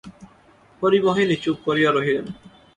[0.81, 2.27] হরিমোহিনী চুপ করিয়া রহিলেন।